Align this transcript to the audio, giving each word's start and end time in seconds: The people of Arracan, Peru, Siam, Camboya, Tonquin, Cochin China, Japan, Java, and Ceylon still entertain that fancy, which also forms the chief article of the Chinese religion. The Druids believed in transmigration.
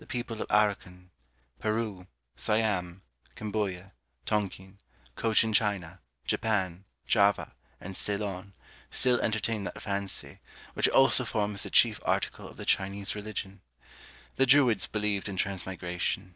The 0.00 0.04
people 0.06 0.42
of 0.42 0.48
Arracan, 0.50 1.10
Peru, 1.60 2.08
Siam, 2.34 3.02
Camboya, 3.36 3.92
Tonquin, 4.26 4.80
Cochin 5.14 5.52
China, 5.52 6.00
Japan, 6.26 6.86
Java, 7.06 7.52
and 7.80 7.96
Ceylon 7.96 8.52
still 8.90 9.20
entertain 9.20 9.62
that 9.62 9.80
fancy, 9.80 10.40
which 10.74 10.88
also 10.88 11.24
forms 11.24 11.62
the 11.62 11.70
chief 11.70 12.00
article 12.04 12.48
of 12.48 12.56
the 12.56 12.66
Chinese 12.66 13.14
religion. 13.14 13.60
The 14.34 14.46
Druids 14.46 14.88
believed 14.88 15.28
in 15.28 15.36
transmigration. 15.36 16.34